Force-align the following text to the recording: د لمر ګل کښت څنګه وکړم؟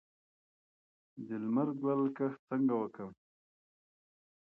د 1.27 1.29
لمر 1.43 1.69
ګل 1.81 2.01
کښت 2.17 2.39
څنګه 2.49 2.73
وکړم؟ 2.77 3.11